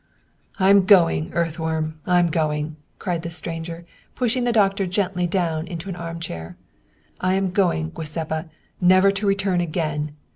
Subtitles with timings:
[0.59, 3.85] "I'm going, earthworm, I'm going!" cried the stranger,
[4.15, 6.57] pushing the doctor gently down into an armchair."
[7.21, 8.49] I am going, Giuseppa,
[8.81, 10.13] never to return again